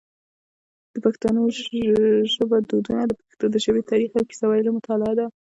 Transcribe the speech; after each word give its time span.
د 0.93 0.95
پښتو 1.03 1.27
ژبی 2.31 2.59
دودونه 2.69 3.03
د 3.07 3.11
پښتنو 3.19 3.49
د 3.53 3.55
ژبی 3.63 3.81
تاریخ 3.91 4.11
او 4.17 4.27
کیسې 4.29 4.45
ویلو 4.47 4.75
مطالعه 4.77 5.13
ده. 5.19 5.25